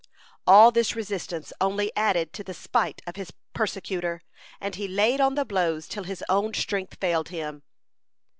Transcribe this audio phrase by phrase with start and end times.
[0.47, 4.23] All this resistance only added to the spite of his persecutor
[4.59, 7.61] and he laid on the blows till his own strength failed him.